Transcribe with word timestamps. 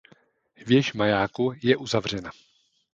Věž 0.57 0.93
majáku 0.93 1.53
je 1.63 1.77
uzavřena. 1.77 2.31